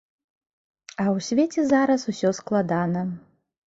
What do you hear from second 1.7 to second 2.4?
зараз усё